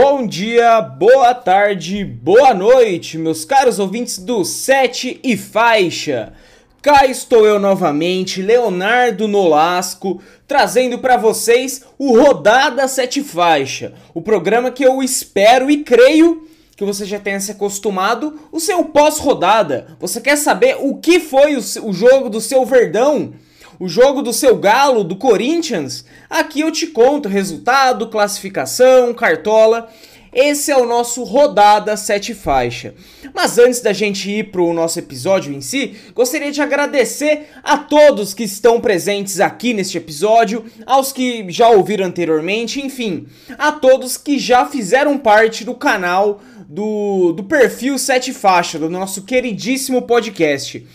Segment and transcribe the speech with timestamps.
[0.00, 6.34] Bom dia, boa tarde, boa noite, meus caros ouvintes do Sete e Faixa.
[6.80, 14.70] Cá estou eu novamente, Leonardo Nolasco, trazendo para vocês o Rodada Sete Faixa, o programa
[14.70, 19.96] que eu espero e creio que você já tenha se acostumado, o seu pós-rodada.
[19.98, 23.32] Você quer saber o que foi o, o jogo do seu Verdão?
[23.78, 29.88] O jogo do seu Galo, do Corinthians, aqui eu te conto resultado, classificação, cartola.
[30.32, 32.94] Esse é o nosso rodada sete faixa.
[33.34, 37.78] Mas antes da gente ir para o nosso episódio em si, gostaria de agradecer a
[37.78, 44.16] todos que estão presentes aqui neste episódio, aos que já ouviram anteriormente, enfim, a todos
[44.16, 50.86] que já fizeram parte do canal do, do perfil Sete Faixa, do nosso queridíssimo podcast.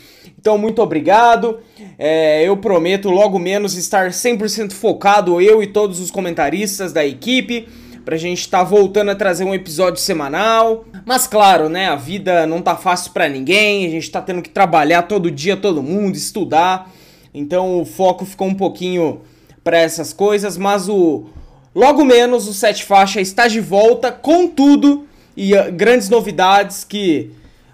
[0.43, 1.59] Então, muito obrigado.
[1.97, 7.65] É, eu prometo logo menos estar 100% focado, eu e todos os comentaristas da equipe,
[8.03, 10.83] pra gente estar tá voltando a trazer um episódio semanal.
[11.05, 14.49] Mas claro, né, a vida não tá fácil para ninguém, a gente tá tendo que
[14.49, 16.91] trabalhar todo dia, todo mundo, estudar.
[17.33, 19.21] Então o foco ficou um pouquinho
[19.63, 21.23] para essas coisas, mas o
[21.73, 25.07] logo menos o Sete Faixa está de volta com tudo
[25.37, 27.31] e uh, grandes novidades que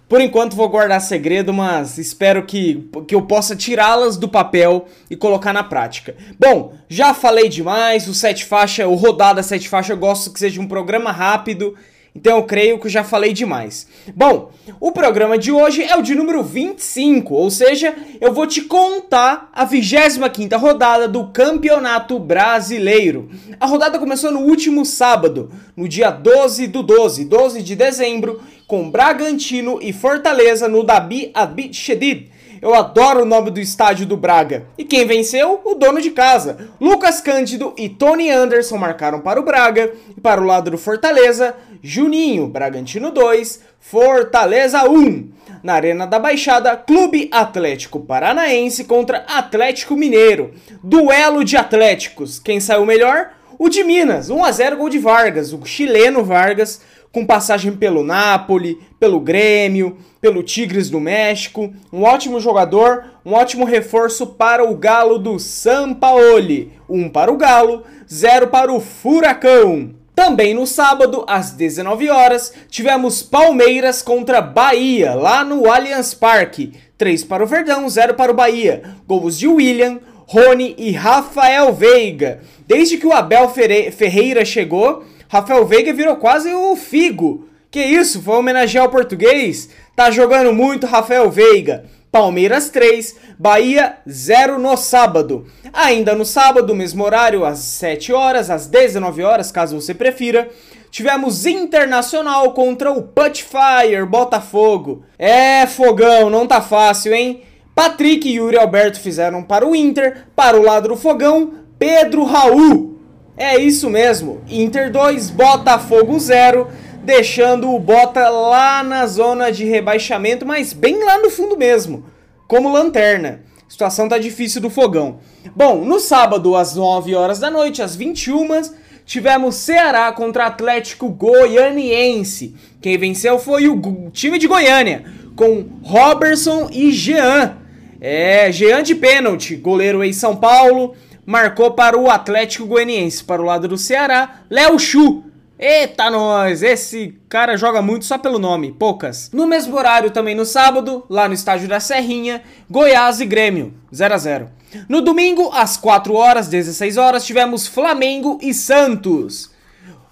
[0.09, 5.15] por enquanto vou guardar segredo, mas espero que, que eu possa tirá-las do papel e
[5.15, 6.15] colocar na prática.
[6.39, 10.59] Bom, já falei demais, o Sete Faixa, o Rodada Sete Faixa, eu gosto que seja
[10.59, 11.75] um programa rápido
[12.15, 13.87] então eu creio que já falei demais.
[14.15, 18.61] Bom, o programa de hoje é o de número 25, ou seja, eu vou te
[18.61, 23.29] contar a 25ª rodada do Campeonato Brasileiro.
[23.59, 28.89] A rodada começou no último sábado, no dia 12 do 12, 12 de dezembro, com
[28.89, 32.29] Bragantino e Fortaleza no Dabi Abid Shedid.
[32.61, 34.65] Eu adoro o nome do estádio do Braga.
[34.77, 35.61] E quem venceu?
[35.63, 36.69] O dono de casa.
[36.79, 39.93] Lucas Cândido e Tony Anderson marcaram para o Braga.
[40.17, 45.31] E para o lado do Fortaleza, Juninho, Bragantino 2, Fortaleza 1.
[45.63, 50.53] Na Arena da Baixada, Clube Atlético Paranaense contra Atlético Mineiro.
[50.83, 52.39] Duelo de Atléticos.
[52.39, 53.31] Quem saiu melhor?
[53.57, 56.81] O de Minas, 1 a 0 gol de Vargas, o chileno Vargas,
[57.11, 63.65] com passagem pelo Napoli, pelo Grêmio, pelo Tigres do México, um ótimo jogador, um ótimo
[63.65, 66.73] reforço para o Galo do Sampaoli.
[66.87, 69.91] Um para o Galo, zero para o Furacão.
[70.13, 76.73] Também no sábado, às 19 horas, tivemos Palmeiras contra Bahia, lá no Allianz Parque.
[76.97, 78.83] 3 para o Verdão, 0 para o Bahia.
[79.07, 82.41] Gols de William, Rony e Rafael Veiga.
[82.67, 87.47] Desde que o Abel Ferreira chegou, Rafael Veiga virou quase o Figo.
[87.69, 89.69] Que isso, foi homenagear o português?
[89.95, 91.85] Tá jogando muito Rafael Veiga.
[92.11, 95.45] Palmeiras 3, Bahia 0 no sábado.
[95.71, 100.49] Ainda no sábado, mesmo horário, às 7 horas, às 19 horas, caso você prefira,
[100.89, 105.03] tivemos Internacional contra o Putfire Botafogo.
[105.19, 107.43] É, fogão, não tá fácil, hein?
[107.75, 112.98] Patrick e Yuri Alberto fizeram para o Inter, para o lado do fogão, Pedro Raul.
[113.39, 116.67] É isso mesmo, Inter 2, Botafogo 0
[117.05, 122.03] deixando o Bota lá na zona de rebaixamento, mas bem lá no fundo mesmo,
[122.49, 123.39] como lanterna.
[123.65, 125.19] A situação tá difícil do fogão.
[125.55, 128.61] Bom, no sábado, às 9 horas da noite, às 21,
[129.05, 132.53] tivemos Ceará contra Atlético Goianiense.
[132.81, 135.05] Quem venceu foi o time de Goiânia,
[135.37, 137.57] com Robertson e Jean.
[138.01, 140.93] É, Jean de pênalti, goleiro em São Paulo,
[141.29, 143.23] marcou para o Atlético Goianiense.
[143.23, 145.23] Para o lado do Ceará, Léo Chu
[145.61, 149.29] Eita nós, esse cara joga muito só pelo nome, poucas.
[149.33, 154.13] No mesmo horário também no sábado, lá no estádio da Serrinha, Goiás e Grêmio, 0
[154.13, 154.49] a 0.
[154.87, 159.51] No domingo, às 4 horas, 16 horas, tivemos Flamengo e Santos.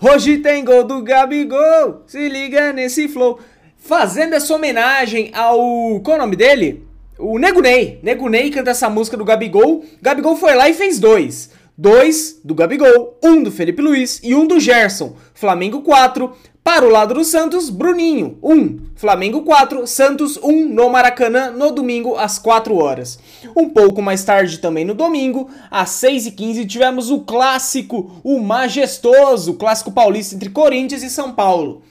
[0.01, 3.39] Hoje tem gol do Gabigol, se liga nesse flow.
[3.77, 6.01] Fazendo essa homenagem ao.
[6.01, 6.86] Qual é o nome dele?
[7.19, 7.39] O.
[7.39, 7.61] Nego
[8.29, 9.83] Ney canta essa música do Gabigol.
[10.01, 11.49] Gabigol foi lá e fez dois.
[11.77, 15.15] Dois do Gabigol, um do Felipe Luiz e um do Gerson.
[15.33, 16.31] Flamengo 4.
[16.63, 18.79] Para o lado do Santos, Bruninho 1.
[18.95, 23.17] Flamengo 4, Santos 1 no Maracanã no domingo às 4 horas.
[23.55, 29.91] Um pouco mais tarde também no domingo, às 6h15, tivemos o clássico, o majestoso clássico
[29.91, 31.83] paulista entre Corinthians e São Paulo.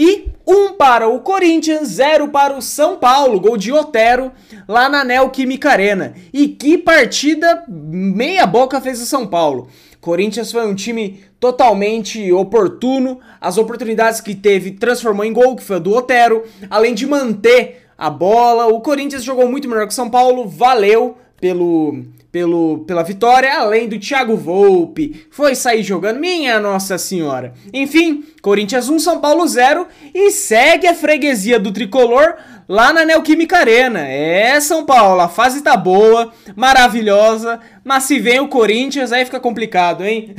[0.00, 4.30] E um para o Corinthians, zero para o São Paulo, gol de Otero
[4.68, 6.14] lá na Neoquímica Arena.
[6.32, 9.66] E que partida meia boca fez o São Paulo.
[10.00, 15.78] Corinthians foi um time totalmente oportuno, as oportunidades que teve transformou em gol, que foi
[15.78, 18.68] o do Otero, além de manter a bola.
[18.68, 23.88] O Corinthians jogou muito melhor que o São Paulo, valeu pelo pelo, pela vitória, além
[23.88, 27.54] do Thiago Volpe, foi sair jogando, minha Nossa Senhora.
[27.72, 32.36] Enfim, Corinthians 1, São Paulo 0 e segue a freguesia do tricolor
[32.68, 34.06] lá na Neoquímica Arena.
[34.06, 39.40] É, São Paulo, a fase tá boa, maravilhosa, mas se vem o Corinthians aí fica
[39.40, 40.34] complicado, hein?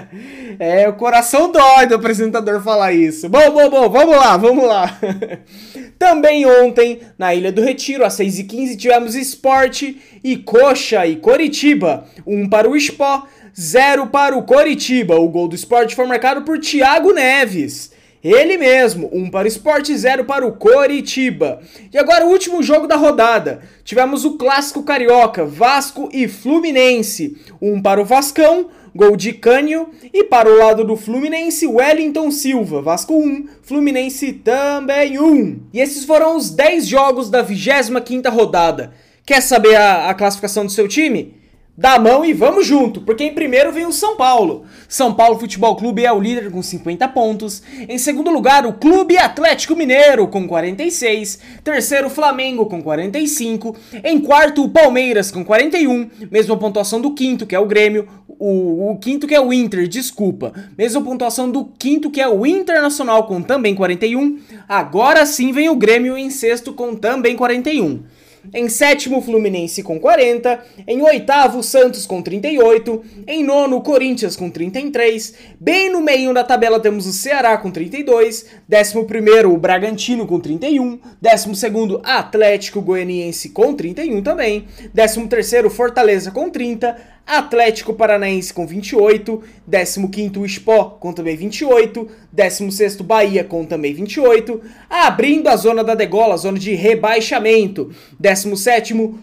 [0.60, 3.28] é, o coração dói do apresentador falar isso.
[3.28, 4.98] Bom, bom, bom, vamos lá, vamos lá.
[5.98, 12.06] Também ontem, na Ilha do Retiro, às 6h15, tivemos esporte e coxa e Coritiba.
[12.26, 13.26] Um para o Spó,
[13.58, 15.16] zero para o Coritiba.
[15.16, 17.92] O gol do esporte foi marcado por Thiago Neves.
[18.22, 21.60] Ele mesmo, um para o Sport, zero para o Coritiba.
[21.90, 23.62] E agora o último jogo da rodada.
[23.82, 27.38] Tivemos o clássico carioca, Vasco e Fluminense.
[27.62, 29.88] Um para o Vascão, gol de Cânio.
[30.12, 32.82] E para o lado do Fluminense, Wellington Silva.
[32.82, 35.60] Vasco 1, Fluminense também 1.
[35.72, 38.92] E esses foram os 10 jogos da 25ª rodada.
[39.24, 41.39] Quer saber a, a classificação do seu time?
[41.80, 44.66] Dá a mão e vamos junto, porque em primeiro vem o São Paulo.
[44.86, 47.62] São Paulo Futebol Clube é o líder com 50 pontos.
[47.88, 51.38] Em segundo lugar, o Clube Atlético Mineiro com 46.
[51.64, 53.74] Terceiro, Flamengo com 45.
[54.04, 56.10] Em quarto, o Palmeiras com 41.
[56.30, 58.06] Mesma pontuação do quinto, que é o Grêmio.
[58.28, 60.52] O, o quinto, que é o Inter, desculpa.
[60.76, 64.38] Mesma pontuação do quinto, que é o Internacional com também 41.
[64.68, 68.19] Agora sim vem o Grêmio em sexto com também 41.
[68.52, 70.64] Em sétimo, Fluminense com 40.
[70.86, 73.04] Em oitavo, Santos com 38.
[73.26, 75.34] Em nono, Corinthians com 33.
[75.58, 78.46] Bem no meio da tabela temos o Ceará com 32.
[78.68, 80.98] Décimo primeiro, o Bragantino com 31.
[81.20, 84.66] Décimo segundo, Atlético Goianiense com 31 também.
[84.92, 87.19] Décimo terceiro, Fortaleza com 30.
[87.26, 95.48] Atlético Paranaense com 28, 15º Spó com também 28, 16º Bahia com também 28, abrindo
[95.48, 97.90] a zona da degola, zona de rebaixamento,
[98.20, 99.14] 17º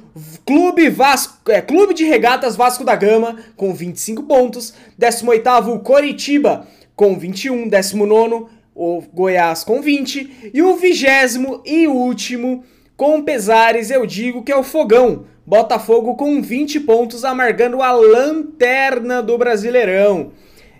[0.46, 6.66] Clube, Vasco, é, Clube de Regatas Vasco da Gama com 25 pontos, 18º Coritiba
[6.96, 8.48] com 21, 19º
[8.78, 12.64] o Goiás com 20 e o vigésimo e último
[12.96, 19.24] com pesares eu digo que é o Fogão Botafogo com 20 pontos, amargando a lanterna
[19.24, 20.34] do Brasileirão.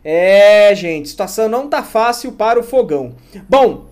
[0.04, 3.16] É, gente, situação não tá fácil para o Fogão.
[3.48, 3.86] Bom,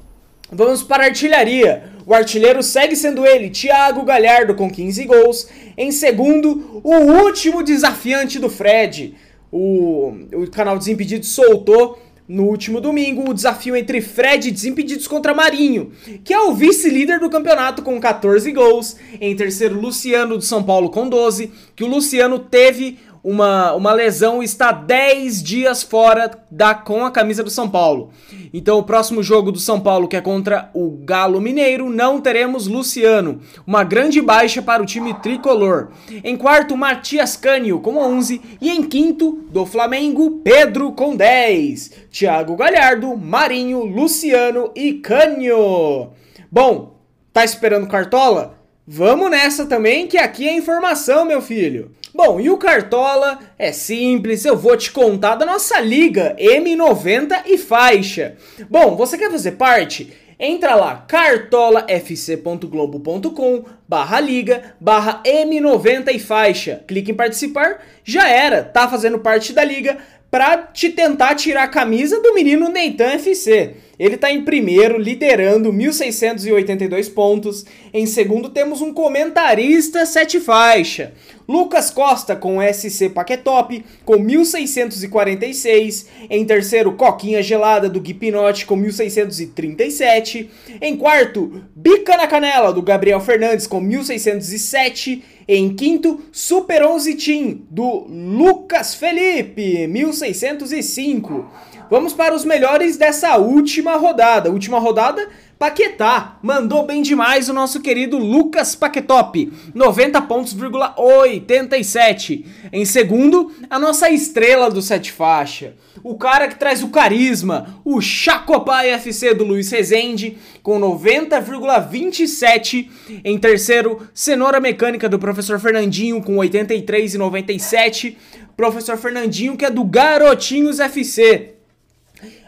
[0.52, 1.92] vamos para a artilharia.
[2.06, 5.48] O artilheiro segue sendo ele, Thiago Galhardo, com 15 gols.
[5.78, 6.94] Em segundo, o
[7.24, 9.16] último desafiante do Fred.
[9.50, 15.34] O, o canal Desimpedidos soltou no último domingo, o desafio entre Fred e Desimpedidos contra
[15.34, 15.92] Marinho,
[16.24, 18.96] que é o vice-líder do campeonato com 14 gols.
[19.22, 24.44] Em terceiro, Luciano do São Paulo com 12, que o Luciano teve uma, uma lesão
[24.44, 28.12] e está 10 dias fora da com a camisa do São Paulo.
[28.54, 32.68] Então, o próximo jogo do São Paulo, que é contra o Galo Mineiro, não teremos
[32.68, 33.42] Luciano.
[33.66, 35.90] Uma grande baixa para o time tricolor.
[36.24, 38.40] Em quarto, Matias Cânio com 11.
[38.62, 41.94] E em quinto, do Flamengo, Pedro com 10.
[42.12, 46.12] Thiago Galhardo, Marinho, Luciano e Cânio.
[46.52, 47.00] Bom,
[47.34, 48.56] tá esperando Cartola?
[48.88, 51.90] Vamos nessa também, que aqui é informação, meu filho.
[52.14, 57.58] Bom, e o Cartola é simples, eu vou te contar da nossa liga M90 e
[57.58, 58.36] faixa.
[58.70, 60.14] Bom, você quer fazer parte?
[60.40, 66.84] Entra lá, cartolafc.globo.com barra liga barra M90 e faixa.
[66.88, 69.98] Clique em participar, já era, tá fazendo parte da liga
[70.30, 73.78] para te tentar tirar a camisa do menino Neitan FC.
[73.98, 77.66] Ele está em primeiro, liderando 1.682 pontos.
[77.94, 81.14] Em segundo, temos um comentarista sete faixa.
[81.48, 86.08] Lucas Costa com SC Paquetop com 1.646.
[86.30, 90.50] Em terceiro, Coquinha Gelada do Guipinote com 1.637.
[90.82, 95.22] Em quarto, Bica na Canela do Gabriel Fernandes com 1.607.
[95.48, 101.46] Em quinto, Super 11 Team do Lucas Felipe, 1605.
[101.90, 104.50] Vamos para os melhores dessa última rodada.
[104.50, 105.28] Última rodada,
[105.58, 106.38] Paquetá.
[106.42, 109.54] Mandou bem demais o nosso querido Lucas Paquetop.
[109.74, 112.46] 90 pontos,87.
[112.74, 115.76] Em segundo, a nossa estrela do sete faixa.
[116.04, 122.90] O cara que traz o carisma, o Chacopai FC do Luiz Rezende, com 90,27.
[123.24, 128.18] Em terceiro, Cenoura Mecânica do Professor Fernandinho, com 83,97.
[128.58, 131.55] Professor Fernandinho, que é do Garotinhos FC.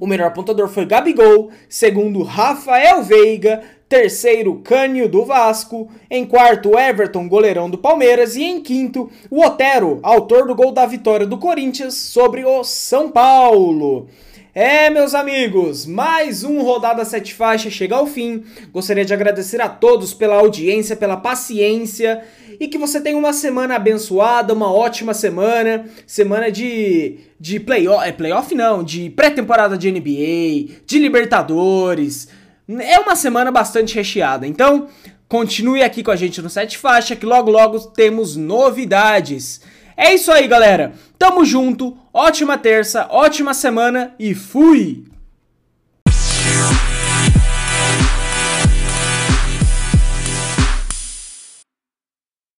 [0.00, 3.62] O melhor pontador foi Gabigol, segundo Rafael Veiga,
[3.94, 10.00] terceiro Cânio do Vasco, em quarto Everton, goleirão do Palmeiras e em quinto o Otero,
[10.02, 14.08] autor do gol da vitória do Corinthians sobre o São Paulo.
[14.52, 18.42] É, meus amigos, mais um Rodada Sete Faixas chega ao fim.
[18.72, 22.24] Gostaria de agradecer a todos pela audiência, pela paciência
[22.58, 28.10] e que você tenha uma semana abençoada, uma ótima semana, semana de de playoff, é
[28.10, 32.26] playoff não, de pré-temporada de NBA, de Libertadores.
[32.68, 34.46] É uma semana bastante recheada.
[34.46, 34.88] Então,
[35.28, 39.60] continue aqui com a gente no Sete Faixa que logo logo temos novidades.
[39.96, 40.94] É isso aí, galera.
[41.18, 41.96] Tamo junto.
[42.12, 45.13] Ótima terça, ótima semana e fui!